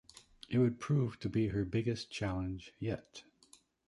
It 0.49 0.57
would 0.57 0.79
prove 0.79 1.19
to 1.19 1.29
be 1.29 1.49
her 1.49 1.63
biggest 1.63 2.09
challenge 2.09 2.73
yet. 2.79 3.21